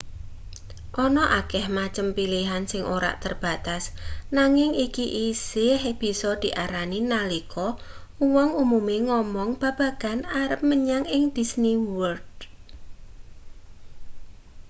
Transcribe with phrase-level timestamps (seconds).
[1.05, 3.83] ana akeh macem pilihan sing ora terbatas
[4.37, 7.67] nanging iki isih bisa diarani nalika
[8.25, 12.35] uwong umume ngomong babagan arep menyang ing disney world